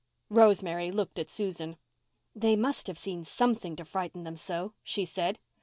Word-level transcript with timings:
_"Rosemary 0.35 0.89
looked 0.89 1.19
at 1.19 1.29
Susan. 1.29 1.77
"They 2.35 2.55
must 2.55 2.87
have 2.87 2.97
seen 2.97 3.23
something 3.23 3.75
to 3.75 3.85
frighten 3.85 4.23
them 4.23 4.35
so," 4.35 4.73
she 4.81 5.05
said. 5.05 5.37